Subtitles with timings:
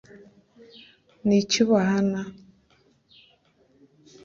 [1.25, 2.21] ni iki ubahana